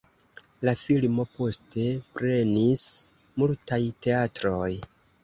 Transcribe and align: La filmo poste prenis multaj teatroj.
La 0.67 0.71
filmo 0.83 1.25
poste 1.35 1.85
prenis 2.19 2.81
multaj 3.43 3.81
teatroj. 4.07 4.73